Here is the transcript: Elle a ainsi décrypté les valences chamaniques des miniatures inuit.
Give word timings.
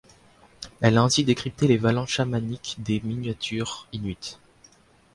Elle 0.79 0.97
a 0.97 1.03
ainsi 1.03 1.23
décrypté 1.23 1.67
les 1.67 1.77
valences 1.77 2.09
chamaniques 2.09 2.75
des 2.79 3.01
miniatures 3.01 3.85
inuit. 3.93 4.39